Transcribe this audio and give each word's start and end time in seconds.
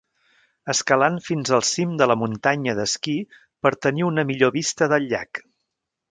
Escalant 0.73 1.17
fins 1.25 1.51
al 1.57 1.65
cim 1.71 1.91
de 2.01 2.07
la 2.11 2.15
muntanya 2.21 2.75
d'esquí 2.79 3.15
per 3.67 3.73
tenir 3.87 4.05
una 4.09 4.25
millor 4.31 4.55
vista 4.61 4.89
del 4.95 5.07
llac. 5.13 5.43